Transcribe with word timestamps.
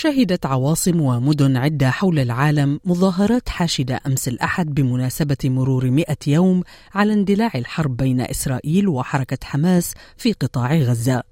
شهدت 0.00 0.46
عواصم 0.46 1.00
ومدن 1.00 1.56
عدة 1.56 1.90
حول 1.90 2.18
العالم 2.18 2.80
مظاهرات 2.84 3.48
حاشدة 3.48 4.00
أمس 4.06 4.28
الأحد 4.28 4.74
بمناسبة 4.74 5.36
مرور 5.44 5.90
مئة 5.90 6.16
يوم 6.26 6.62
على 6.94 7.12
اندلاع 7.12 7.50
الحرب 7.54 7.96
بين 7.96 8.20
إسرائيل 8.20 8.88
وحركة 8.88 9.38
حماس 9.44 9.94
في 10.16 10.32
قطاع 10.32 10.74
غزة. 10.74 11.22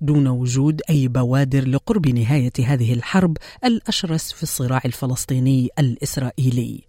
دون 0.00 0.28
وجود 0.28 0.80
أي 0.90 1.08
بوادر 1.08 1.68
لقرب 1.68 2.08
نهاية 2.08 2.52
هذه 2.66 2.92
الحرب 2.92 3.36
الأشرس 3.64 4.32
في 4.32 4.42
الصراع 4.42 4.80
الفلسطيني 4.84 5.68
الإسرائيلي. 5.78 6.84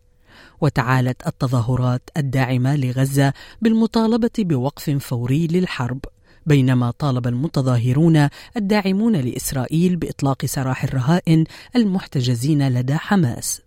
وتعالت 0.61 1.27
التظاهرات 1.27 2.09
الداعمة 2.17 2.75
لغزة 2.75 3.33
بالمطالبة 3.61 4.31
بوقف 4.39 4.89
فوري 4.89 5.47
للحرب. 5.47 5.99
بينما 6.45 6.91
طالب 6.91 7.27
المتظاهرون 7.27 8.29
الداعمون 8.57 9.15
لإسرائيل 9.15 9.95
بإطلاق 9.95 10.45
سراح 10.45 10.83
الرهائن 10.83 11.43
المحتجزين 11.75 12.69
لدى 12.69 12.95
حماس. 12.95 13.61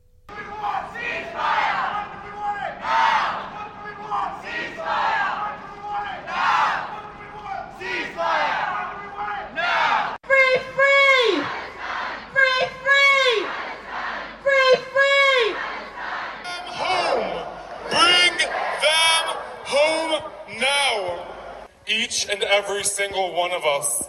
And 22.34 22.42
every 22.42 22.82
single 22.82 23.32
one 23.32 23.52
of 23.52 23.64
us 23.64 24.08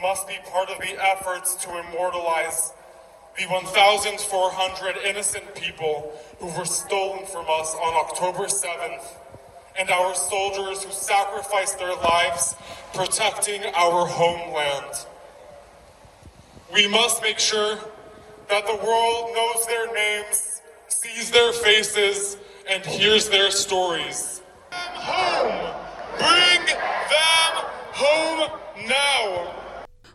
must 0.00 0.28
be 0.28 0.34
part 0.48 0.70
of 0.70 0.78
the 0.78 0.96
efforts 1.10 1.56
to 1.56 1.68
immortalize 1.70 2.72
the 3.36 3.46
1,400 3.46 4.96
innocent 4.98 5.56
people 5.56 6.16
who 6.38 6.46
were 6.56 6.64
stolen 6.64 7.26
from 7.26 7.46
us 7.48 7.74
on 7.74 8.06
October 8.06 8.44
7th 8.44 9.02
and 9.76 9.90
our 9.90 10.14
soldiers 10.14 10.84
who 10.84 10.92
sacrificed 10.92 11.76
their 11.80 11.96
lives 11.96 12.54
protecting 12.94 13.64
our 13.74 14.06
homeland. 14.06 15.06
We 16.72 16.86
must 16.86 17.22
make 17.22 17.40
sure 17.40 17.76
that 18.50 18.66
the 18.68 18.76
world 18.86 19.32
knows 19.34 19.66
their 19.66 19.92
names, 19.92 20.62
sees 20.86 21.32
their 21.32 21.52
faces, 21.52 22.36
and 22.70 22.86
hears 22.86 23.28
their 23.30 23.50
stories. 23.50 24.42
Home! 24.70 25.83
Bring 26.18 26.66
them 26.66 27.54
home 27.92 28.50
now! 28.88 29.73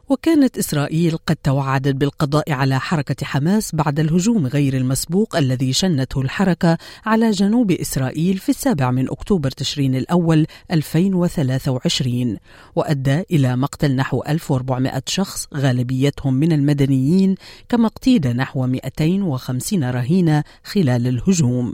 وكانت 0.09 0.57
إسرائيل 0.57 1.17
قد 1.17 1.35
توعدت 1.35 1.95
بالقضاء 1.95 2.51
على 2.51 2.79
حركة 2.79 3.25
حماس 3.25 3.75
بعد 3.75 3.99
الهجوم 3.99 4.47
غير 4.47 4.77
المسبوق 4.77 5.35
الذي 5.35 5.73
شنته 5.73 6.21
الحركة 6.21 6.77
على 7.05 7.31
جنوب 7.31 7.71
إسرائيل 7.71 8.37
في 8.37 8.49
السابع 8.49 8.91
من 8.91 9.09
أكتوبر 9.09 9.51
تشرين 9.51 9.95
الأول 9.95 10.45
2023 10.71 12.37
وأدى 12.75 13.23
إلى 13.31 13.55
مقتل 13.55 13.95
نحو 13.95 14.23
1400 14.29 15.01
شخص 15.07 15.47
غالبيتهم 15.55 16.33
من 16.33 16.51
المدنيين 16.51 17.35
كما 17.69 17.87
اقتيد 17.87 18.27
نحو 18.27 18.67
250 18.67 19.83
رهينة 19.83 20.43
خلال 20.63 21.07
الهجوم. 21.07 21.73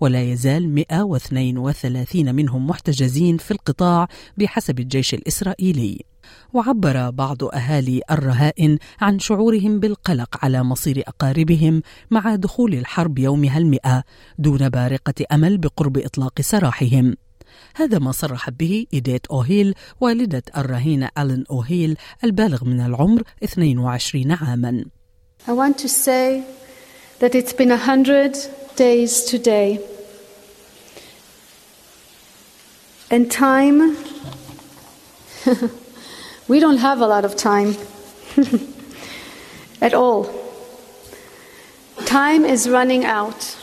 ولا 0.00 0.22
يزال 0.22 0.68
132 0.68 2.34
منهم 2.34 2.66
محتجزين 2.66 3.36
في 3.36 3.50
القطاع 3.50 4.08
بحسب 4.38 4.80
الجيش 4.80 5.14
الإسرائيلي. 5.14 6.15
وعبر 6.52 7.10
بعض 7.10 7.44
أهالي 7.44 8.02
الرهائن 8.10 8.78
عن 9.00 9.18
شعورهم 9.18 9.80
بالقلق 9.80 10.44
على 10.44 10.62
مصير 10.62 11.02
أقاربهم 11.08 11.82
مع 12.10 12.34
دخول 12.34 12.74
الحرب 12.74 13.18
يومها 13.18 13.58
المئة 13.58 14.04
دون 14.38 14.68
بارقة 14.68 15.24
أمل 15.32 15.58
بقرب 15.58 15.98
إطلاق 15.98 16.40
سراحهم 16.40 17.16
هذا 17.76 17.98
ما 17.98 18.12
صرحت 18.12 18.52
به 18.52 18.86
إيديت 18.94 19.26
أوهيل 19.26 19.74
والدة 20.00 20.42
الرهينة 20.56 21.08
ألين 21.18 21.44
أوهيل 21.50 21.96
البالغ 22.24 22.64
من 22.64 22.80
العمر 22.80 23.22
22 23.42 24.32
عاما 24.32 24.84
I 25.48 25.52
want 25.52 25.78
to 25.78 25.88
say 25.88 26.42
that 27.20 27.34
it's 27.34 27.52
been 27.52 27.70
a 27.70 27.76
hundred 27.76 28.36
days 28.74 29.22
today. 29.22 29.80
And 33.10 33.30
time 33.30 33.96
We 36.48 36.60
don't 36.60 36.78
have 36.78 37.00
a 37.00 37.06
lot 37.06 37.24
of 37.24 37.36
time 37.36 37.76
at 39.80 39.94
all. 39.94 40.32
Time 42.04 42.44
is 42.44 42.68
running 42.68 43.04
out. 43.04 43.56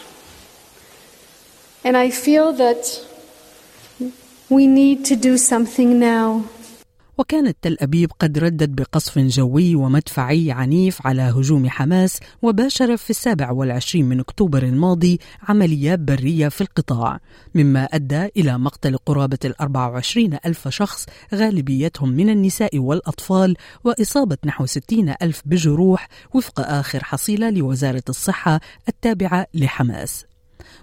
And 1.84 1.96
I 1.96 2.10
feel 2.10 2.54
that 2.54 3.06
we 4.50 4.68
need 4.68 5.06
to 5.06 5.16
do 5.16 5.38
something 5.38 6.00
now. 6.00 6.46
وكانت 7.18 7.58
تل 7.62 7.78
أبيب 7.80 8.12
قد 8.20 8.38
ردت 8.38 8.70
بقصف 8.70 9.20
جوي 9.20 9.76
ومدفعي 9.76 10.52
عنيف 10.52 11.08
على 11.08 11.22
هجوم 11.22 11.70
حماس 11.70 12.20
وباشر 12.42 12.98
في 12.98 13.10
السابع 13.10 13.52
والعشرين 13.52 14.06
من 14.06 14.20
أكتوبر 14.20 14.64
الماضي 14.64 15.20
عمليات 15.50 16.00
برية 16.00 16.48
في 16.48 16.62
القطاع 16.62 17.20
مما 17.56 17.84
أدى 17.84 18.26
إلى 18.38 18.58
مقتل 18.58 18.98
قرابة 18.98 19.38
الأربع 19.46 19.88
وعشرين 19.88 20.38
ألف 20.46 20.68
شخص 20.68 21.06
غالبيتهم 21.34 22.10
من 22.10 22.30
النساء 22.30 22.78
والأطفال 22.78 23.56
وإصابة 23.84 24.38
نحو 24.46 24.66
ستين 24.66 25.14
ألف 25.22 25.42
بجروح 25.46 26.08
وفق 26.34 26.60
آخر 26.60 27.04
حصيلة 27.04 27.50
لوزارة 27.50 28.04
الصحة 28.10 28.62
التابعة 28.88 29.48
لحماس. 29.54 30.33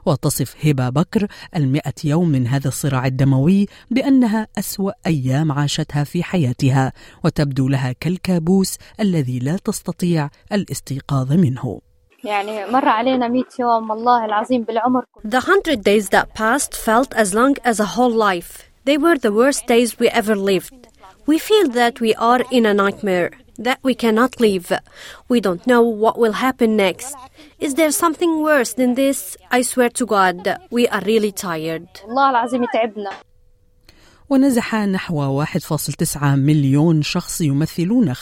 وتصف 0.07 0.67
هبة 0.67 0.89
بكر 0.89 1.27
المئة 1.57 1.95
يوم 2.05 2.29
من 2.29 2.47
هذا 2.47 2.69
الصراع 2.69 3.07
الدموي 3.07 3.67
بأنها 3.91 4.47
أسوأ 4.59 4.93
أيام 5.07 5.53
عاشتها 5.53 6.05
في 6.05 6.23
حياتها 6.23 6.93
وتبدو 7.25 7.69
لها 7.69 7.93
كالكابوس 7.93 8.77
الذي 9.01 9.39
لا 9.39 9.57
تستطيع 9.57 10.31
الاستيقاظ 10.53 11.33
منه 11.33 11.81
يعني 12.25 12.67
مر 12.67 12.89
علينا 12.89 13.29
100 13.29 13.45
يوم 13.59 13.91
والله 13.91 14.25
العظيم 14.25 14.63
بالعمر 14.63 15.05
The 15.25 15.41
hundred 15.41 15.85
days 15.85 16.09
that 16.09 16.35
passed 16.35 16.75
felt 16.75 17.15
as 17.15 17.35
long 17.35 17.57
as 17.65 17.81
a 17.81 17.97
whole 17.97 18.13
life. 18.31 18.71
They 18.85 18.99
were 18.99 19.19
the 19.19 19.33
worst 19.33 19.67
days 19.67 19.99
we 19.99 20.09
ever 20.09 20.37
lived. 20.37 20.75
We 21.27 21.39
feel 21.39 21.69
that 21.81 22.01
we 22.01 22.15
are 22.15 22.43
in 22.51 22.67
a 22.67 22.75
nightmare, 22.75 23.31
that 23.67 23.79
we 23.83 23.95
cannot 23.95 24.33
leave. 24.41 24.69
We 25.29 25.39
don't 25.47 25.65
know 25.67 25.83
what 25.83 26.19
will 26.19 26.37
happen 26.47 26.71
next. 26.77 27.15
Is 27.67 27.75
there 27.75 27.93
something 27.93 28.33
worse 28.43 28.73
than 28.81 28.95
this? 28.95 29.37
I 29.51 29.61
swear 29.63 29.91
to 30.01 30.05
God, 30.07 30.39
we 30.71 30.89
are 30.89 31.03
really 31.13 31.33
tired. 31.33 31.89
والله 32.05 32.31
العظيم 32.31 32.65
تعبنا 32.73 33.11
ونزح 34.31 34.75
نحو 34.75 35.45
1.9 35.45 36.23
مليون 36.23 37.03
شخص 37.03 37.41
يمثلون 37.41 38.15
85% 38.15 38.19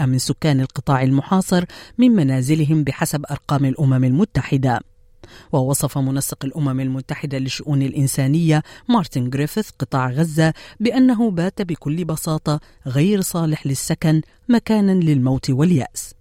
من 0.00 0.18
سكان 0.18 0.60
القطاع 0.60 1.02
المحاصر 1.02 1.64
من 1.98 2.10
منازلهم 2.10 2.84
بحسب 2.84 3.24
أرقام 3.30 3.64
الأمم 3.64 4.04
المتحدة 4.04 4.80
ووصف 5.52 5.98
منسق 5.98 6.44
الأمم 6.44 6.80
المتحدة 6.80 7.38
للشؤون 7.38 7.82
الإنسانية 7.82 8.62
مارتن 8.88 9.30
جريفيث 9.30 9.70
قطاع 9.78 10.10
غزة 10.10 10.52
بأنه 10.80 11.30
بات 11.30 11.62
بكل 11.62 12.04
بساطة 12.04 12.60
غير 12.86 13.20
صالح 13.20 13.66
للسكن 13.66 14.22
مكانا 14.48 14.92
للموت 14.92 15.50
واليأس. 15.50 16.14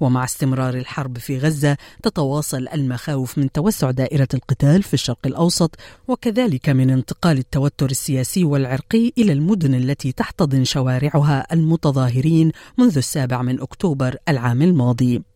ومع 0.00 0.24
استمرار 0.24 0.74
الحرب 0.74 1.18
في 1.18 1.38
غزة 1.38 1.76
تتواصل 2.02 2.68
المخاوف 2.74 3.38
من 3.38 3.52
توسع 3.52 3.90
دائرة 3.90 4.28
القتال 4.34 4.82
في 4.82 4.94
الشرق 4.94 5.26
الأوسط 5.26 5.74
وكذلك 6.08 6.68
من 6.68 6.90
انتقال 6.90 7.38
التوتر 7.38 7.90
السياسي 7.90 8.44
والعرقي 8.44 9.12
إلى 9.18 9.32
المدن 9.32 9.74
التي 9.74 10.12
تحتضن 10.12 10.64
شوارعها 10.64 11.46
المتظاهرين 11.52 12.52
منذ 12.78 12.96
السابع 12.96 13.42
من 13.42 13.60
أكتوبر 13.60 14.16
العام 14.28 14.62
الماضي. 14.62 15.35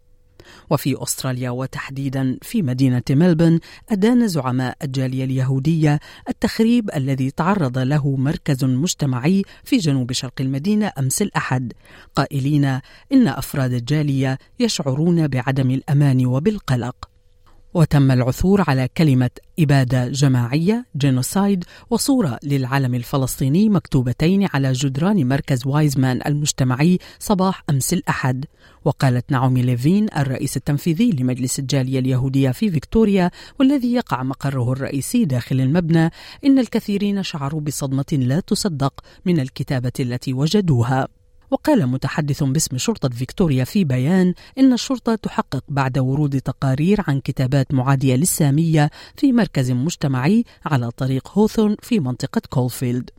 وفي 0.70 1.02
أستراليا 1.02 1.50
وتحديدا 1.50 2.38
في 2.42 2.62
مدينة 2.62 3.02
ملبن 3.10 3.60
أدان 3.90 4.28
زعماء 4.28 4.76
الجالية 4.82 5.24
اليهودية 5.24 6.00
التخريب 6.28 6.90
الذي 6.96 7.30
تعرض 7.30 7.78
له 7.78 8.16
مركز 8.16 8.64
مجتمعي 8.64 9.42
في 9.64 9.76
جنوب 9.76 10.12
شرق 10.12 10.34
المدينة 10.40 10.92
أمس 10.98 11.22
الأحد. 11.22 11.72
قائلين 12.16 12.64
إن 13.12 13.28
أفراد 13.28 13.72
الجالية 13.72 14.38
يشعرون 14.60 15.28
بعدم 15.28 15.70
الأمان 15.70 16.26
وبالقلق. 16.26 17.09
وتم 17.74 18.10
العثور 18.10 18.64
على 18.68 18.88
كلمة 18.96 19.30
إبادة 19.58 20.08
جماعية 20.08 20.86
genocide 20.96 21.64
وصورة 21.90 22.38
للعلم 22.42 22.94
الفلسطيني 22.94 23.68
مكتوبتين 23.68 24.48
على 24.54 24.72
جدران 24.72 25.28
مركز 25.28 25.66
وايزمان 25.66 26.20
المجتمعي 26.26 26.98
صباح 27.18 27.64
أمس 27.70 27.92
الأحد. 27.92 28.44
وقالت 28.84 29.32
نعومي 29.32 29.62
ليفين 29.62 30.06
الرئيس 30.16 30.56
التنفيذي 30.56 31.10
لمجلس 31.10 31.58
الجالية 31.58 31.98
اليهودية 31.98 32.50
في 32.50 32.70
فيكتوريا 32.70 33.30
والذي 33.58 33.92
يقع 33.92 34.22
مقره 34.22 34.72
الرئيسي 34.72 35.24
داخل 35.24 35.60
المبنى 35.60 36.10
إن 36.44 36.58
الكثيرين 36.58 37.22
شعروا 37.22 37.60
بصدمة 37.60 38.04
لا 38.12 38.40
تصدق 38.40 39.00
من 39.24 39.40
الكتابة 39.40 39.92
التي 40.00 40.32
وجدوها. 40.32 41.08
وقال 41.50 41.86
متحدث 41.86 42.42
باسم 42.42 42.78
شرطة 42.78 43.08
فيكتوريا 43.08 43.64
في 43.64 43.84
بيان 43.84 44.34
إن 44.58 44.72
الشرطة 44.72 45.14
تحقق 45.14 45.64
بعد 45.68 45.98
ورود 45.98 46.40
تقارير 46.40 47.04
عن 47.08 47.20
كتابات 47.20 47.74
معادية 47.74 48.16
للسامية 48.16 48.90
في 49.16 49.32
مركز 49.32 49.70
مجتمعي 49.70 50.44
على 50.66 50.90
طريق 50.90 51.28
هوثورن 51.38 51.76
في 51.82 52.00
منطقة 52.00 52.42
كولفيلد. 52.50 53.10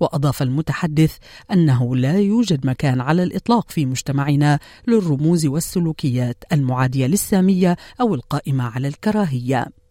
وأضاف 0.00 0.42
المتحدث 0.42 1.16
أنه 1.52 1.96
لا 1.96 2.18
يوجد 2.18 2.66
مكان 2.66 3.00
على 3.00 3.22
الإطلاق 3.22 3.70
في 3.70 3.86
مجتمعنا 3.86 4.58
للرموز 4.88 5.46
والسلوكيات 5.46 6.44
المعادية 6.52 7.06
للسامية 7.06 7.76
أو 8.00 8.14
القائمة 8.14 8.64
على 8.64 8.88
الكراهية. 8.88 9.81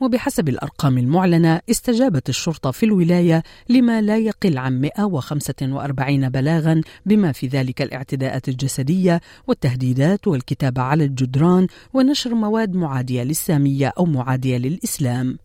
وبحسب 0.00 0.48
الأرقام 0.48 0.98
المعلنة 0.98 1.60
استجابت 1.70 2.28
الشرطة 2.28 2.70
في 2.70 2.86
الولاية 2.86 3.42
لما 3.68 4.00
لا 4.00 4.18
يقل 4.18 4.58
عن 4.58 4.80
145 4.80 6.28
بلاغا 6.28 6.80
بما 7.06 7.32
في 7.32 7.46
ذلك 7.46 7.82
الاعتداءات 7.82 8.48
الجسدية 8.48 9.20
والتهديدات 9.46 10.28
والكتابة 10.28 10.82
على 10.82 11.04
الجدران 11.04 11.66
ونشر 11.94 12.34
مواد 12.34 12.74
معادية 12.74 13.22
للسامية 13.22 13.92
أو 13.98 14.04
معادية 14.04 14.58
للإسلام. 14.58 15.38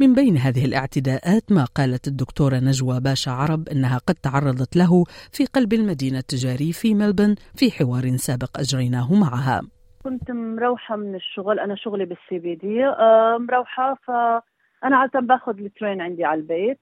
من 0.00 0.14
بين 0.14 0.36
هذه 0.36 0.64
الاعتداءات 0.64 1.52
ما 1.52 1.64
قالت 1.64 2.08
الدكتورة 2.08 2.58
نجوى 2.58 3.00
باشا 3.00 3.30
عرب 3.30 3.68
أنها 3.68 3.98
قد 3.98 4.14
تعرضت 4.14 4.76
له 4.76 5.04
في 5.32 5.44
قلب 5.44 5.72
المدينة 5.72 6.18
التجاري 6.18 6.72
في 6.72 6.94
ملبن 6.94 7.34
في 7.54 7.70
حوار 7.70 8.16
سابق 8.16 8.58
أجريناه 8.58 9.14
معها. 9.14 9.62
كنت 10.04 10.30
مروحة 10.30 10.96
من 10.96 11.14
الشغل 11.14 11.60
أنا 11.60 11.74
شغلي 11.74 12.04
بالسي 12.04 12.38
بي 12.38 12.54
دي 12.54 12.86
آه، 12.86 13.38
مروحة 13.38 13.94
فأنا 13.94 14.96
عادة 14.96 15.20
باخذ 15.20 15.58
الترين 15.58 16.00
عندي 16.00 16.24
على 16.24 16.40
البيت 16.40 16.80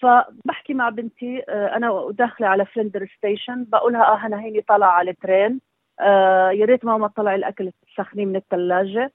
فبحكي 0.00 0.74
مع 0.74 0.88
بنتي 0.88 1.42
آه، 1.48 1.76
أنا 1.76 2.08
داخلة 2.10 2.46
على 2.46 2.66
Flinders 2.66 3.06
station 3.16 3.64
بقولها 3.64 4.02
آه 4.02 4.26
أنا 4.26 4.40
هيني 4.40 4.60
طالعة 4.60 4.90
على 4.90 5.10
ال 5.10 5.18
train 5.18 5.60
آه 6.00 6.50
يا 6.50 6.66
ريت 6.66 6.84
ماما 6.84 7.08
تطلع 7.08 7.34
الأكل 7.34 7.72
تسخنيه 7.86 8.26
من 8.26 8.36
الثلاجة 8.36 9.12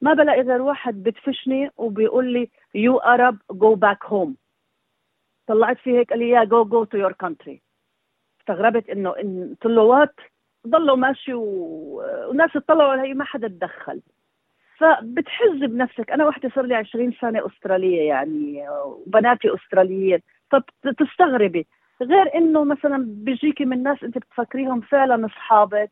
ما 0.00 0.14
بلاقي 0.14 0.40
غير 0.40 0.62
واحد 0.62 0.94
بدفشني 1.02 1.70
وبيقول 1.76 2.32
لي 2.32 2.50
you 2.74 2.98
Arab 2.98 3.38
go 3.50 3.74
back 3.74 4.04
home 4.04 4.36
طلعت 5.46 5.78
فيه 5.78 5.98
هيك 5.98 6.10
قال 6.10 6.18
لي 6.18 6.28
يا 6.28 6.44
go 6.44 6.64
go 6.64 6.84
to 6.84 6.98
your 6.98 7.12
country 7.12 7.62
استغربت 8.40 8.90
إنه 8.90 9.10
قلت 9.10 9.66
له 9.66 9.82
what 9.82 10.14
ضلوا 10.66 10.96
ماشي 10.96 11.34
والناس 11.34 12.52
تطلعوا 12.52 12.92
علي 12.92 13.14
ما 13.14 13.24
حدا 13.24 13.48
تدخل. 13.48 14.00
فبتحس 14.78 15.64
بنفسك. 15.64 16.10
أنا 16.10 16.26
وحدة 16.26 16.50
صار 16.54 16.64
لي 16.64 16.74
20 16.74 17.12
سنة 17.20 17.46
أسترالية 17.46 18.08
يعني 18.08 18.68
وبناتي 18.70 19.54
استراليين 19.54 20.20
فبتستغربي. 20.50 21.66
غير 22.02 22.34
إنه 22.34 22.64
مثلا 22.64 23.04
بيجيكي 23.08 23.64
من 23.64 23.82
ناس 23.82 24.04
أنت 24.04 24.18
بتفكريهم 24.18 24.80
فعلا 24.80 25.26
أصحابك 25.26 25.90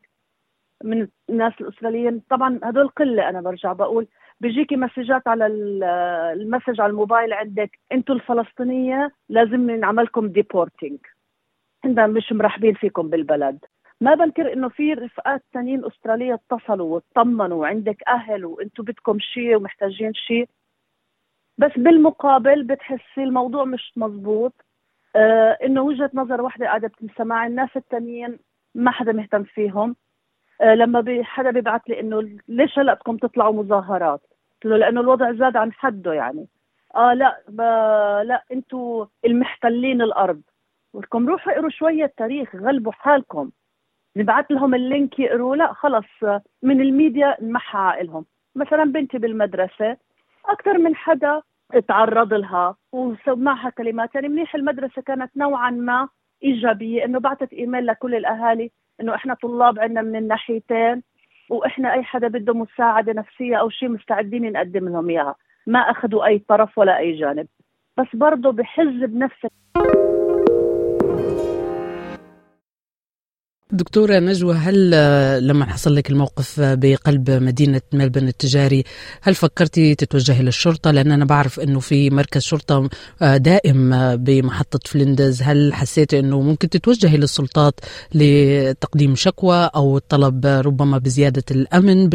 من 0.83 1.07
الناس 1.29 1.53
الأستراليين. 1.61 2.21
طبعا 2.29 2.59
هدول 2.63 2.87
قلة 2.87 3.29
أنا 3.29 3.41
برجع 3.41 3.73
بقول. 3.73 4.07
بيجيكي 4.41 4.75
messages 4.75 5.27
على 5.27 5.47
ال 6.33 6.39
message 6.39 6.81
على 6.81 6.89
الموبايل 6.89 7.33
عندك. 7.33 7.79
أنتم 7.91 8.13
الفلسطينية 8.13 9.11
لازم 9.29 9.71
نعملكم 9.71 10.27
deporting 10.27 10.99
عندنا 11.85 12.07
مش 12.07 12.31
مرحبين 12.31 12.73
فيكم 12.73 13.09
بالبلد. 13.09 13.65
ما 14.01 14.15
بنكر 14.15 14.53
إنه 14.53 14.69
في 14.69 14.93
رفقات 14.93 15.43
ثانيين 15.53 15.85
أسترالية 15.85 16.33
اتصلوا 16.33 16.95
واطمنوا 16.95 17.61
وعندك 17.61 18.03
أهل 18.07 18.45
وأنتم 18.45 18.83
بدكم 18.83 19.19
شيء 19.19 19.55
ومحتاجين 19.55 20.13
شيء. 20.13 20.49
بس 21.57 21.71
بالمقابل 21.77 22.63
بتحسي 22.63 23.23
الموضوع 23.23 23.65
مش 23.65 23.93
مزبوط. 23.95 24.53
آه 25.15 25.57
إنه 25.63 25.81
وجهة 25.81 26.11
نظر 26.13 26.41
واحدة 26.41 26.65
قاعدة 26.65 26.87
بتنسمع 26.87 27.47
الناس 27.47 27.69
الثانيين 27.75 28.39
ما 28.75 28.91
حدا 28.91 29.11
مهتم 29.11 29.43
فيهم. 29.43 29.95
آه 30.61 30.75
لما 30.75 31.01
بي 31.01 31.23
حدا 31.23 31.51
بيبعث 31.51 31.81
لي 31.87 31.99
إنه 31.99 32.29
ليش 32.47 32.79
هلأ 32.79 32.93
بدكم 32.93 33.17
تطلعوا 33.17 33.53
مظاهرات؟ 33.63 34.21
قلت 34.53 34.65
له 34.65 34.77
لأنه 34.77 35.01
الوضع 35.01 35.31
زاد 35.33 35.57
عن 35.57 35.73
حده 35.73 36.13
يعني. 36.13 36.47
آه 36.95 37.13
لأ 37.13 37.41
لأ 38.23 38.43
أنتم 38.51 39.07
المحتلين 39.25 40.01
الأرض. 40.01 40.41
بدكم 40.93 41.29
روحوا 41.29 41.53
اقروا 41.53 41.69
شوية 41.69 42.13
تاريخ 42.17 42.55
غلبوا 42.55 42.91
حالكم. 42.91 43.51
نبعث 44.17 44.45
لهم 44.51 44.75
اللينك 44.75 45.19
يقروا 45.19 45.55
لا 45.55 45.73
خلص 45.73 46.05
من 46.63 46.81
الميديا 46.81 47.37
نمحى 47.41 47.77
عقلهم 47.77 48.25
مثلا 48.55 48.83
بنتي 48.83 49.17
بالمدرسة 49.17 49.97
أكثر 50.45 50.77
من 50.77 50.95
حدا 50.95 51.41
تعرض 51.87 52.33
لها 52.33 52.75
وسمعها 52.91 53.69
كلمات. 53.69 54.15
يعني 54.15 54.27
منيح 54.27 54.55
المدرسة 54.55 55.01
كانت 55.01 55.31
نوعا 55.37 55.69
ما 55.69 56.07
إيجابية 56.43 57.05
إنه 57.05 57.19
بعثت 57.19 57.53
إيميل 57.53 57.85
لكل 57.85 58.15
الأهالي 58.15 58.71
إنه 59.01 59.15
إحنا 59.15 59.33
طلاب 59.33 59.79
عندنا 59.79 60.01
من 60.01 60.15
الناحيتين 60.15 61.03
وإحنا 61.49 61.93
أي 61.93 62.03
حدا 62.03 62.27
بده 62.27 62.53
مساعدة 62.53 63.13
نفسية 63.13 63.55
أو 63.55 63.69
شيء 63.69 63.89
مستعدين 63.89 64.51
نقدم 64.51 64.89
لهم 64.89 65.09
إياها. 65.09 65.35
ما 65.67 65.79
أخذوا 65.79 66.25
أي 66.25 66.39
طرف 66.39 66.77
ولا 66.77 66.97
أي 66.97 67.11
جانب. 67.19 67.47
بس 67.97 68.07
برضه 68.13 68.51
بحز 68.51 69.03
بنفسك. 69.03 69.51
دكتورة 73.71 74.19
نجوى 74.19 74.55
هل 74.55 74.91
لما 75.47 75.65
حصل 75.65 75.95
لك 75.95 76.09
الموقف 76.09 76.59
بقلب 76.59 77.31
مدينة 77.31 77.81
ملبن 77.93 78.27
التجاري 78.27 78.83
هل 79.21 79.35
فكرتي 79.35 79.95
تتوجهي 79.95 80.43
للشرطة 80.43 80.91
لأن 80.91 81.11
أنا 81.11 81.25
بعرف 81.25 81.59
أنه 81.59 81.79
في 81.79 82.09
مركز 82.09 82.41
شرطة 82.41 82.89
دائم 83.21 84.15
بمحطة 84.15 84.79
فلندز. 84.85 85.41
هل 85.41 85.73
حسيتي 85.73 86.19
أنه 86.19 86.41
ممكن 86.41 86.69
تتوجهي 86.69 87.17
للسلطات 87.17 87.79
لتقديم 88.13 89.15
شكوى 89.15 89.69
أو 89.75 89.97
الطلب 89.97 90.45
ربما 90.45 90.97
بزيادة 90.97 91.43
الأمن 91.51 92.09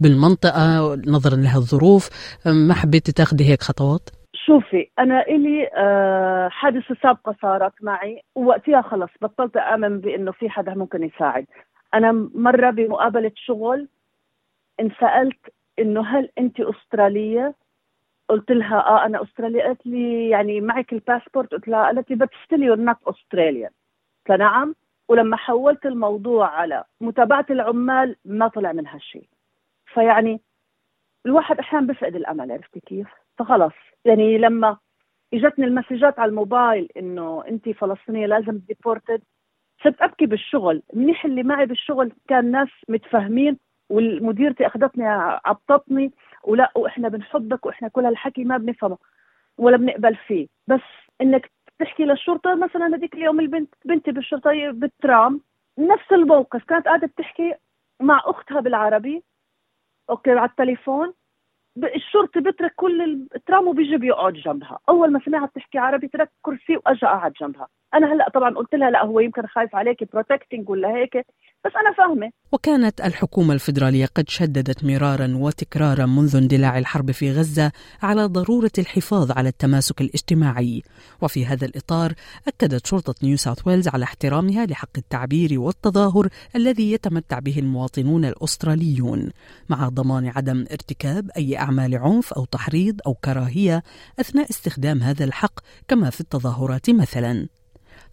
بالمنطقة 0.00 0.94
نظرا 1.06 1.36
لها 1.36 1.56
الظروف؟ 1.58 2.08
ما 2.46 2.74
حبيتي 2.74 3.12
تاخذي 3.12 3.44
هيك 3.44 3.62
خطوات؟ 3.62 4.08
شوفي 4.46 4.90
أنا 4.98 5.22
إلي 5.22 5.70
آه، 5.74 6.48
حادثة 6.48 6.96
سابقة 7.02 7.36
صارت 7.42 7.72
معي 7.84 8.22
ووقتها 8.34 8.82
خلص 8.82 9.10
بطلت 9.20 9.56
آمن 9.56 10.00
بإنه 10.00 10.32
في 10.32 10.50
حدا 10.50 10.74
ممكن 10.74 11.02
يساعد. 11.02 11.46
أنا 11.94 12.12
مرة 12.34 12.70
بمقابلة 12.70 13.32
شغل 13.34 13.88
انسألت 14.80 15.38
إنه 15.78 16.00
هل 16.00 16.30
انت 16.38 16.60
أسترالية؟ 16.60 17.54
قلت 18.28 18.50
لها 18.50 18.76
آه 18.76 19.06
أنا 19.06 19.22
أسترالية. 19.22 19.62
قالت 19.62 19.86
لي 19.86 20.28
يعني 20.28 20.60
معك 20.60 20.92
الباسبورت؟ 20.92 21.52
قلت 21.52 21.68
لها 21.68 21.84
قالت 21.86 22.10
لي 22.10 22.16
بس 22.16 22.28
still 22.44 22.62
you're 22.62 22.76
not 22.76 22.96
Australian 23.06 23.70
قلت 24.28 24.38
نعم. 24.38 24.74
ولما 25.08 25.36
حولت 25.36 25.86
الموضوع 25.86 26.48
على 26.48 26.84
متابعة 27.00 27.46
العمال 27.50 28.16
ما 28.24 28.48
طلع 28.48 28.72
من 28.72 28.86
هالشيء. 28.86 29.28
فيعني 29.86 30.40
الواحد 31.26 31.58
أحيانا 31.58 31.86
بفقد 31.86 32.16
الأمل 32.16 32.52
عرفتي 32.52 32.80
كيف؟ 32.80 33.25
فخلص. 33.38 33.74
يعني 34.04 34.38
لما 34.38 34.76
إجتني 35.34 35.64
ال 35.64 35.70
messages 35.70 36.18
على 36.18 36.28
الموبايل 36.28 36.88
إنه 36.96 37.44
انت 37.48 37.68
فلسطينية 37.68 38.26
لازم 38.26 38.58
deported 38.68 39.22
صرت 39.84 40.02
أبكي 40.02 40.26
بالشغل. 40.26 40.82
منيح 40.94 41.24
اللي 41.24 41.42
معي 41.42 41.66
بالشغل 41.66 42.12
كان 42.28 42.50
ناس 42.50 42.68
متفاهمين 42.88 43.58
والمديرتي 43.90 44.66
أخذتني 44.66 45.06
عبطتني 45.44 46.12
ولا 46.44 46.72
وإحنا 46.76 47.08
بنحبك 47.08 47.66
وإحنا 47.66 47.88
كل 47.88 48.04
هالحكي 48.06 48.44
ما 48.44 48.56
بنفهمه 48.58 48.98
ولا 49.58 49.76
بنقبل 49.76 50.16
فيه. 50.16 50.46
بس 50.66 50.80
إنك 51.20 51.50
تحكي 51.78 52.04
للشرطة 52.04 52.54
مثلا 52.54 52.96
هذيك 52.96 53.14
اليوم 53.14 53.40
البنت 53.40 53.74
بنتي 53.84 54.12
بالشرطة 54.12 54.70
بالترام 54.70 55.40
نفس 55.78 56.12
الموقف 56.12 56.64
كانت 56.64 56.86
قاعدة 56.86 57.06
بتحكي 57.06 57.54
مع 58.00 58.22
أختها 58.24 58.60
بالعربي 58.60 59.22
okay 60.10 60.30
على 60.30 60.50
التليفون. 60.50 61.12
الشرطي 61.84 62.40
بترك 62.40 62.72
كل 62.76 63.26
الترام 63.34 63.68
وبيجي 63.68 63.96
بيقعد 63.96 64.32
جنبها. 64.32 64.78
أول 64.88 65.12
ما 65.12 65.20
سمعها 65.24 65.46
بتحكي 65.46 65.78
عربي 65.78 66.08
ترك 66.08 66.30
كرسي 66.42 66.76
وأجا 66.76 67.06
قعد 67.06 67.32
جنبها. 67.40 67.68
أنا 67.94 68.12
هلأ 68.12 68.28
طبعا 68.28 68.54
قلت 68.54 68.74
لها 68.74 68.90
لأ 68.90 69.04
هو 69.04 69.20
يمكن 69.20 69.46
خايف 69.46 69.74
عليكي 69.74 70.04
protecting 70.04 70.70
ولا 70.70 70.88
هيك. 70.88 71.26
بس 71.66 71.72
أنا 71.76 71.92
فاهمة. 71.96 72.30
وكانت 72.52 73.00
الحكومة 73.00 73.54
الفيدرالية 73.54 74.06
قد 74.06 74.28
شددت 74.28 74.84
مرارا 74.84 75.32
وتكرارا 75.36 76.06
منذ 76.06 76.36
اندلاع 76.36 76.78
الحرب 76.78 77.10
في 77.10 77.32
غزة 77.32 77.72
على 78.02 78.24
ضرورة 78.24 78.70
الحفاظ 78.78 79.30
على 79.30 79.48
التماسك 79.48 80.00
الاجتماعي. 80.00 80.82
وفي 81.22 81.46
هذا 81.46 81.66
الإطار 81.66 82.12
أكدت 82.48 82.86
شرطة 82.86 83.14
نيو 83.22 83.36
ساوث 83.36 83.66
ويلز 83.66 83.88
على 83.88 84.04
احترامها 84.04 84.66
لحق 84.66 84.96
التعبير 84.98 85.60
والتظاهر 85.60 86.28
الذي 86.56 86.92
يتمتع 86.92 87.38
به 87.38 87.58
المواطنون 87.58 88.24
الأستراليون 88.24 89.30
مع 89.68 89.88
ضمان 89.88 90.26
عدم 90.26 90.64
ارتكاب 90.72 91.30
أي 91.36 91.58
أعمال 91.58 91.94
عنف 91.94 92.32
أو 92.32 92.44
تحريض 92.44 93.00
أو 93.06 93.14
كراهية 93.14 93.82
أثناء 94.20 94.50
استخدام 94.50 95.02
هذا 95.02 95.24
الحق 95.24 95.60
كما 95.88 96.10
في 96.10 96.20
التظاهرات 96.20 96.90
مثلاً. 96.90 97.48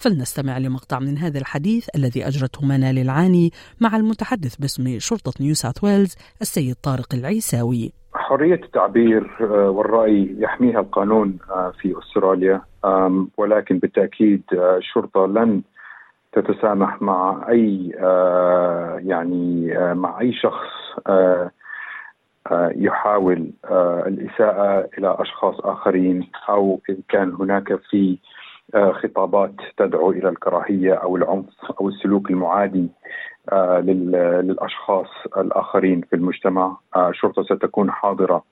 فلنستمع 0.04 0.58
لمقطع 0.58 1.00
من 1.00 1.18
هذا 1.18 1.40
الحديث 1.40 1.90
الذي 1.96 2.28
أجرته 2.28 2.66
منال 2.66 2.98
العاني 2.98 3.52
مع 3.82 3.96
المتحدث 3.96 4.56
باسم 4.56 5.00
شرطة 5.00 5.34
نيو 5.42 5.54
ساوث 5.54 5.84
ويلز 5.84 6.16
السيد 6.42 6.76
طارق 6.84 7.10
العيساوي. 7.14 7.94
حرية 8.14 8.62
التعبير 8.64 9.24
آه، 9.42 9.70
والرأي 9.70 10.36
يحميها 10.40 10.80
القانون 10.80 11.38
آه، 11.50 11.74
في 11.82 11.96
أستراليا. 12.00 12.62
ولكن 13.38 13.78
بالتأكيد 13.78 14.44
آه، 14.54 14.78
الشرطة 14.78 15.28
لن 15.28 15.62
تتسامح 16.34 17.02
مع 17.02 17.46
أي 17.50 17.90
يعني 19.10 19.74
مع 19.94 20.20
أي 20.20 20.34
شخص 20.34 20.72
يحاول 22.76 23.52
الإساءة 24.08 24.90
إلى 24.98 25.16
أشخاص 25.20 25.56
آخرين 25.60 26.30
أو 26.50 26.82
إن 26.90 26.98
كان 27.10 27.34
هناك 27.40 27.76
في 27.90 28.18
خطابات 28.76 29.56
تدعو 29.78 30.12
إلى 30.12 30.30
الكراهية 30.30 30.94
أو 30.94 31.16
العنف 31.16 31.46
أو 31.82 31.90
السلوك 31.90 32.30
المعادي 32.30 32.90
آه، 33.52 33.80
للأشخاص 33.80 35.08
الآخرين 35.38 36.02
في 36.02 36.16
المجتمع 36.16 36.78
الشرطه 36.98 37.40
آه، 37.40 37.56
ستكون 37.56 37.92
حاضرة 37.92 38.44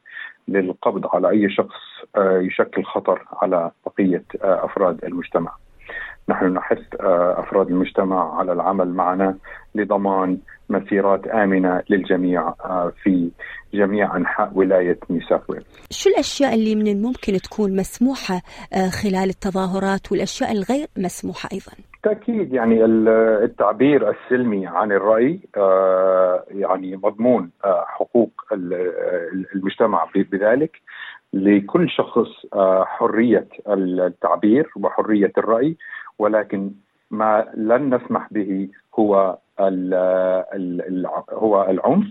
للقبض 0.47 1.15
على 1.15 1.29
أي 1.29 1.49
شخص 1.49 1.79
يشكل 2.17 2.83
خطر 2.83 3.25
على 3.33 3.71
بقية 3.85 4.23
أفراد 4.41 5.05
المجتمع. 5.05 5.51
نحن 6.31 6.53
نحث 6.53 6.79
أفراد 7.39 7.67
المجتمع 7.67 8.39
على 8.39 8.53
العمل 8.53 8.93
معنا 8.93 9.37
لضمان 9.75 10.37
مسيرات 10.69 11.27
آمنة 11.27 11.81
للجميع 11.89 12.53
في 13.03 13.31
جميع 13.73 14.17
أنحاء 14.17 14.51
ولاية 14.55 14.99
نيو. 15.09 15.21
شو 15.91 16.09
الأشياء 16.09 16.53
اللي 16.53 16.75
من 16.75 16.87
الممكن 16.87 17.33
تكون 17.33 17.75
مسموحة 17.75 18.41
آه، 18.73 18.89
خلال 18.89 19.29
التظاهرات 19.29 20.11
والأشياء 20.11 20.51
الغير 20.51 20.87
مسموحة 20.97 21.49
أيضا؟ 21.53 21.71
بالتأكيد 21.93 22.53
يعني 22.53 22.85
التعبير 23.43 24.09
السلمي 24.09 24.67
عن 24.67 24.91
الرأي 24.91 25.39
آه، 25.57 26.43
يعني 26.49 26.95
مضمون 26.95 27.51
آه، 27.65 27.85
حقوق 27.87 28.31
المجتمع 29.55 30.07
بذلك 30.15 30.81
لكل 31.33 31.89
شخص 31.89 32.27
حرية 32.85 33.47
التعبير 33.67 34.69
وحرية 34.75 35.31
الرأي 35.37 35.77
ولكن 36.19 36.71
ما 37.11 37.45
لن 37.55 37.95
نسمح 37.95 38.27
به 38.31 38.69
هو 38.99 39.37
هو 41.33 41.65
العنف 41.69 42.07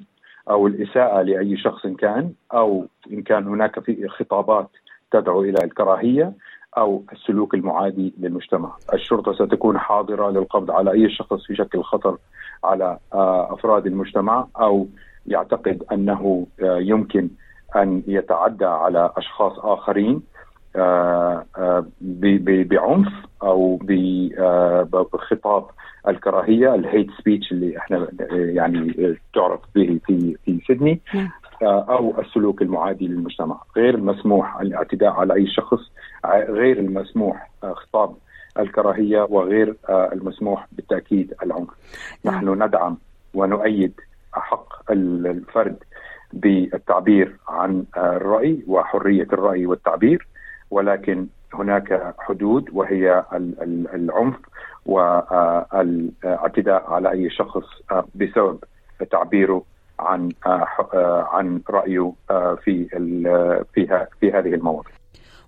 أو 0.51 0.67
الإساءة 0.67 1.23
لأي 1.23 1.57
شخص 1.57 1.87
كان 1.87 2.33
أو 2.53 2.87
إن 3.13 3.23
كان 3.23 3.47
هناك 3.47 3.81
في 3.81 4.09
خطابات 4.09 4.69
تدعو 5.11 5.43
إلى 5.43 5.65
الكراهية 5.65 6.33
أو 6.77 7.03
السلوك 7.13 7.55
المعادي 7.55 8.15
للمجتمع. 8.19 8.77
الشرطة 8.95 9.33
ستكون 9.33 9.79
حاضرة 9.79 10.31
للقبض 10.31 10.71
على 10.71 10.93
أي 10.93 11.11
شخص 11.11 11.51
يشكل 11.51 11.83
خطر 11.83 12.19
على 12.65 12.99
آه، 13.15 13.55
أفراد 13.55 13.87
المجتمع 13.87 14.47
أو 14.61 14.89
يعتقد 15.27 15.83
أنه 15.93 16.47
آه، 16.63 16.79
يمكن 16.79 17.29
أن 17.77 18.03
يتعدى 18.07 18.65
على 18.65 19.11
أشخاص 19.17 19.59
آخرين 19.59 20.23
بعنف 22.71 23.09
أو 23.43 23.77
بخطاب 25.13 25.65
الكراهية 26.09 26.75
الهيت 26.75 27.11
سبيتش 27.21 27.53
اللي 27.53 27.79
إحنا 27.79 28.09
يعني 28.31 29.17
تعرف 29.35 29.61
به 29.75 30.01
في 30.07 30.37
في 30.45 30.61
سيدني 30.67 31.01
نعم. 31.15 31.29
أو 31.63 32.21
السلوك 32.21 32.63
المعادي 32.63 33.09
للمجتمع 33.09 33.61
غير 33.77 33.95
المسموح 33.95 34.61
الاعتداء 34.61 35.11
على 35.11 35.35
أي 35.35 35.47
شخص 35.47 35.81
غير 36.49 36.79
المسموح 36.79 37.51
خطاب 37.63 38.15
الكراهية 38.59 39.23
وغير 39.31 39.77
المسموح 39.91 40.67
بالتأكيد 40.73 41.35
العنف 41.43 41.69
نعم. 42.25 42.35
نحن 42.35 42.63
ندعم 42.63 42.97
ونؤيد 43.35 43.93
حق 44.33 44.91
الفرد 44.91 45.77
بالتعبير 46.33 47.37
عن 47.49 47.85
الرأي 47.97 48.63
وحرية 48.67 49.27
الرأي 49.33 49.67
والتعبير 49.67 50.27
ولكن 50.71 51.27
هناك 51.55 52.15
حدود 52.19 52.71
وهي 52.73 53.25
العنف 53.95 54.37
والاعتداء 54.87 56.85
على 56.93 57.11
أي 57.11 57.31
شخص 57.31 57.65
بسبب 58.15 58.59
تعبيره 59.11 59.63
عن 60.01 60.29
عن 61.33 61.61
رأيه 61.71 62.13
في 62.65 62.89
في 63.75 64.07
في 64.21 64.33
هذه 64.33 64.55
المواضيع. 64.55 65.00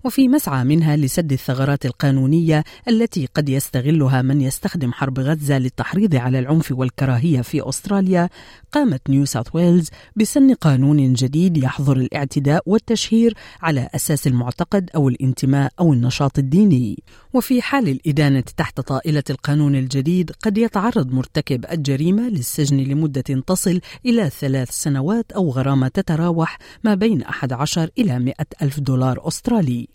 وفي 0.04 0.28
مسعى 0.28 0.64
منها 0.64 0.96
لسد 0.96 1.32
الثغرات 1.32 1.86
القانونية 1.86 2.64
التي 2.88 3.28
قد 3.34 3.48
يستغلها 3.48 4.22
من 4.22 4.40
يستخدم 4.40 4.92
حرب 4.92 5.20
غزة 5.20 5.58
للتحريض 5.58 6.14
على 6.14 6.38
العنف 6.38 6.72
والكراهية 6.72 7.40
في 7.40 7.68
أستراليا 7.68 8.28
قامت 8.72 9.10
نيو 9.10 9.24
ساوث 9.24 9.54
ويلز 9.54 9.88
بسن 10.16 10.54
قانون 10.54 11.12
جديد 11.12 11.56
يحظر 11.56 11.96
الاعتداء 11.96 12.62
والتشهير 12.66 13.34
على 13.62 13.88
أساس 13.94 14.26
المعتقد 14.26 14.90
أو 14.94 15.08
الانتماء 15.08 15.72
أو 15.80 15.92
النشاط 15.92 16.38
الديني. 16.38 17.02
وفي 17.32 17.62
حال 17.62 17.88
الإدانة 17.88 18.44
تحت 18.56 18.80
طائلة 18.80 19.24
القانون 19.30 19.76
الجديد 19.76 20.30
قد 20.30 20.58
يتعرض 20.58 21.12
مرتكب 21.12 21.64
الجريمة 21.72 22.28
للسجن 22.28 22.76
لمدة 22.76 23.42
تصل 23.46 23.80
إلى 24.06 24.30
ثلاث 24.30 24.70
سنوات 24.70 25.32
أو 25.32 25.50
غرامة 25.50 25.88
تتراوح 25.88 26.58
ما 26.84 26.94
بين 26.94 27.22
11 27.22 27.90
إلى 27.98 28.18
100 28.18 28.34
ألف 28.62 28.80
دولار 28.80 29.28
أسترالي. 29.28 29.91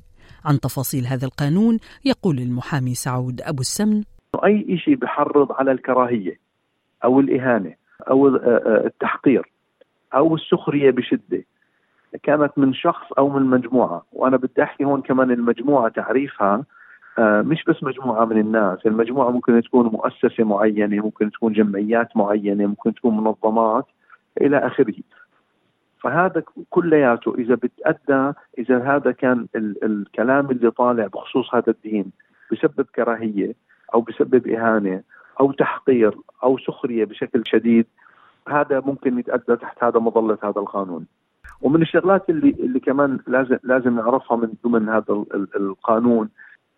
عن 0.48 0.60
تفاصيل 0.60 1.06
هذا 1.08 1.26
القانون 1.26 1.78
يقول 2.06 2.38
المحامي 2.40 2.94
سعود 2.94 3.42
أبو 3.42 3.62
السمن. 3.62 4.04
أي 4.46 4.78
شيء 4.78 4.96
بحرض 4.96 5.52
على 5.52 5.72
الكراهية 5.72 6.40
أو 7.04 7.20
الإهانة 7.20 7.74
أو 8.10 8.28
التحقير 8.86 9.52
أو 10.14 10.36
السخرية 10.36 10.92
بشدة 10.92 11.44
كانت 12.24 12.52
من 12.58 12.74
شخص 12.74 13.14
أو 13.18 13.30
من 13.30 13.42
مجموعة 13.42 14.06
وأنا 14.14 14.38
بدي 14.38 14.64
أحكي 14.64 14.86
هون 14.86 15.02
كمان 15.02 15.32
المجموعة 15.32 15.90
تعريفها 15.90 16.64
مش 17.20 17.64
بس 17.68 17.84
مجموعة 17.84 18.26
من 18.26 18.40
الناس 18.40 18.86
المجموعة 18.86 19.32
ممكن 19.32 19.62
تكون 19.62 19.86
مؤسسة 19.86 20.44
معينة 20.44 21.04
ممكن 21.04 21.32
تكون 21.32 21.54
جمعيات 21.54 22.18
معينة 22.18 22.66
ممكن 22.66 22.94
تكون 22.94 23.18
منظمات 23.18 23.86
إلى 24.42 24.58
آخره. 24.58 24.96
فهذا 26.04 26.44
كلياته 26.70 27.36
إذا 27.38 27.56
بتأدى 27.56 28.34
إذا 28.58 28.78
هذا 28.84 29.12
كان 29.12 29.48
ال 29.56 29.84
الكلام 29.84 30.52
اللي 30.52 30.72
طالع 30.72 31.08
بخصوص 31.08 31.56
هذا 31.56 31.70
الدين 31.72 32.12
بسبب 32.52 32.86
كراهية 32.96 33.54
أو 33.94 34.02
بسبب 34.02 34.48
إهانة 34.48 35.02
أو 35.40 35.52
تحقير 35.52 36.18
أو 36.44 36.58
سخرية 36.58 37.06
بشكل 37.06 37.44
شديد 37.46 37.86
هذا 38.48 38.80
ممكن 38.80 39.20
يتأدى 39.20 39.56
تحت 39.56 39.84
هذا 39.84 40.00
مظلة 40.00 40.38
هذا 40.44 40.62
القانون. 40.62 41.06
ومن 41.62 41.82
الشغلات 41.82 42.30
اللي 42.30 42.50
اللي 42.50 42.80
كمان 42.80 43.20
لازم 43.28 43.58
لازم 43.64 43.96
نعرفها 43.96 44.38
من 44.38 44.54
ضمن 44.64 44.90
هذا 44.90 45.26
القانون 45.56 46.30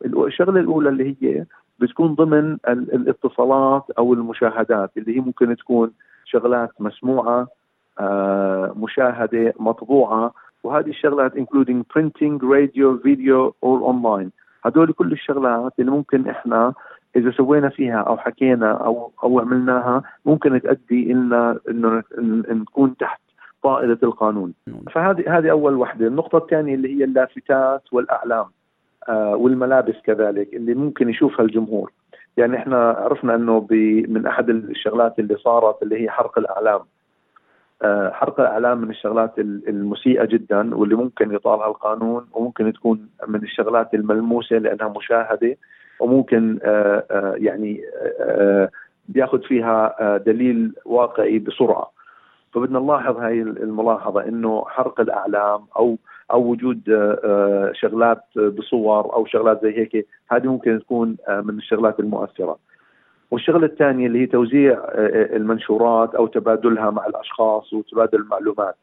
الشغلة 0.06 0.60
الأولى 0.60 0.90
اللي 0.90 1.18
هي 1.22 1.46
بتكون 1.80 2.16
ضمن 2.16 2.58
الاتصالات 2.68 3.86
أو 3.98 4.14
المشاهدات 4.14 4.92
اللي 4.98 5.16
هي 5.18 5.20
ممكن 5.20 5.56
تكون 5.56 5.92
شغلات 6.26 6.70
مسموعة 6.80 7.48
مشاهدة 8.76 9.54
مطبوعة. 9.60 10.34
وهذه 10.64 10.90
الشغلات 10.90 11.34
including 11.34 11.84
printing, 11.94 12.40
radio, 12.42 12.98
video 13.08 13.54
or 13.66 13.80
online. 13.92 14.30
هدول 14.66 14.92
كل 14.92 15.12
الشغلات 15.12 15.74
اللي 15.80 15.92
ممكن 15.92 16.28
إحنا 16.30 16.74
إذا 17.16 17.32
سوينا 17.32 17.70
فيها 17.70 18.00
أو 18.00 18.18
حكينا 18.18 18.72
أو 18.72 19.12
أو 19.24 19.40
عملناها 19.40 20.04
ممكن 20.26 20.62
تؤدي 20.62 21.14
لنا 21.14 21.60
إنه 21.70 22.04
نكون 22.50 22.98
تحت 22.98 23.22
طائله 23.64 23.98
القانون. 24.04 24.54
فهذه 24.92 25.38
هذه 25.38 25.52
أول 25.52 25.76
وحدة. 25.76 26.08
النقطة 26.08 26.38
الثانية 26.38 26.76
اللي 26.76 27.00
هي 27.00 27.04
اللافتات 27.04 27.84
والأعلام 27.92 28.46
آه 29.10 29.36
والملابس 29.36 29.96
كذلك 30.04 30.54
اللي 30.54 30.74
ممكن 30.74 31.10
يشوفها 31.10 31.46
الجمهور. 31.46 31.92
يعني 32.38 32.58
إحنا 32.58 32.90
عرفنا 32.90 33.36
إنه 33.36 33.68
من 34.10 34.26
أحد 34.28 34.50
الشغلات 34.50 35.20
اللي 35.20 35.38
صارت 35.38 35.84
اللي 35.84 36.04
هي 36.04 36.10
حرق 36.10 36.38
الأعلام. 36.38 36.80
آه، 36.80 36.99
حرق 38.12 38.40
الإعلام 38.40 38.78
من 38.78 38.90
الشغلات 38.90 39.40
المسيئة 39.40 40.26
جدا 40.26 40.76
واللي 40.76 40.96
ممكن 40.96 41.34
يطالها 41.34 41.68
القانون 41.68 42.28
وممكن 42.34 42.74
تكون 42.74 43.10
من 43.28 43.44
الشغلات 43.44 43.94
الملموسة 43.94 44.58
لأنها 44.58 44.94
مشاهدة 44.98 45.58
وممكن 46.00 46.60
آه، 46.64 47.04
آه، 47.12 47.34
يعني 47.38 47.82
يأخذ 49.16 49.42
فيها 49.42 49.96
آه، 50.00 50.18
دليل 50.18 50.74
واقعي 50.86 51.40
بسرعة. 51.40 51.92
فبدنا 52.54 52.80
نلاحظ 52.80 53.18
هاي 53.18 53.42
الملاحظة 53.42 54.28
إنه 54.28 54.64
حرق 54.68 55.00
الإعلام 55.00 55.62
أو 55.78 55.98
أو 56.32 56.42
وجود 56.42 56.90
آه، 56.90 57.20
آه، 57.24 57.72
شغلات 57.74 58.24
بصور 58.38 59.14
أو 59.14 59.26
شغلات 59.26 59.62
زي 59.64 59.78
هيك 59.78 60.08
هذه 60.32 60.48
ممكن 60.48 60.80
تكون 60.80 61.18
من 61.30 61.58
الشغلات 61.58 62.00
المؤثرة. 62.00 62.58
والشغلة 63.32 63.66
الثانية 63.66 64.08
اللي 64.08 64.22
هي 64.22 64.26
توزيع 64.26 64.80
المنشورات 65.36 66.16
أو 66.16 66.28
تبادلها 66.28 66.90
مع 66.90 67.06
الأشخاص 67.06 67.74
وتبادل 67.74 68.20
المعلومات 68.20 68.76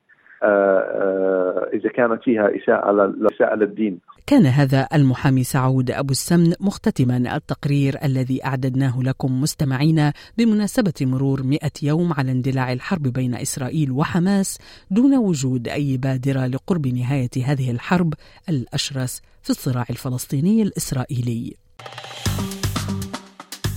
إذا 1.75 1.91
كانت 1.91 2.23
فيها 2.23 2.51
إساءة 2.57 3.55
للدين 3.55 4.01
كان 4.27 4.47
هذا 4.47 4.89
المحامي 4.95 5.45
سعود 5.45 5.91
أبو 5.91 6.11
السمن 6.11 6.53
مختتما 6.61 7.37
التقرير 7.37 7.95
الذي 8.05 8.45
أعددناه 8.45 9.03
لكم 9.03 9.41
مستمعين 9.41 10.13
بمناسبة 10.39 10.93
مرور 11.01 11.43
مئة 11.43 11.71
يوم 11.83 12.13
على 12.13 12.33
اندلاع 12.33 12.73
الحرب 12.73 13.03
بين 13.03 13.35
إسرائيل 13.35 13.93
وحماس 13.93 14.59
دون 14.91 15.17
وجود 15.17 15.69
أي 15.69 15.97
بادرة 15.97 16.47
لقرب 16.47 16.87
نهاية 16.87 17.31
هذه 17.47 17.71
الحرب 17.71 18.15
الأشرس 18.49 19.23
في 19.43 19.51
الصراع 19.51 19.85
الفلسطيني 19.91 20.63
الإسرائيلي. 20.63 21.55